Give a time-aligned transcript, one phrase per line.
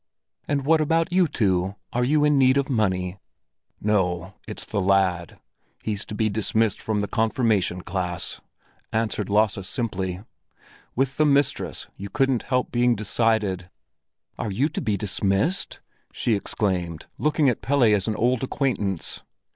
[0.47, 1.75] "And what about you two?
[1.93, 3.19] Are you in need of money?"
[3.79, 5.37] "No, it's the lad.
[5.83, 8.41] He's to be dismissed from the confirmation class,"
[8.91, 10.21] answered Lasse simply.
[10.95, 13.69] With the mistress you couldn't help being decided.
[14.39, 19.21] "Are you to be dismissed?" she exclaimed, looking at Pelle as at an old acquaintance.